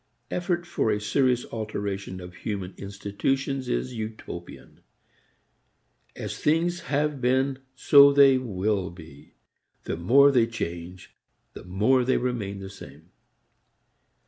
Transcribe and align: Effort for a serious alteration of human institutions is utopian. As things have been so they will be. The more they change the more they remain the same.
Effort 0.31 0.65
for 0.65 0.89
a 0.89 0.99
serious 0.99 1.45
alteration 1.53 2.19
of 2.19 2.33
human 2.37 2.73
institutions 2.75 3.69
is 3.69 3.93
utopian. 3.93 4.79
As 6.15 6.39
things 6.39 6.79
have 6.89 7.21
been 7.21 7.59
so 7.75 8.11
they 8.11 8.39
will 8.39 8.89
be. 8.89 9.35
The 9.83 9.97
more 9.97 10.31
they 10.31 10.47
change 10.47 11.15
the 11.53 11.65
more 11.65 12.03
they 12.03 12.17
remain 12.17 12.57
the 12.61 12.69
same. 12.71 13.11